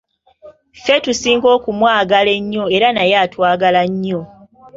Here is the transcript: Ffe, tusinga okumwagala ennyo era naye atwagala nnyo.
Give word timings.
Ffe, 0.77 0.95
tusinga 1.05 1.47
okumwagala 1.55 2.31
ennyo 2.39 2.63
era 2.75 2.87
naye 2.93 3.15
atwagala 3.25 3.81
nnyo. 3.91 4.21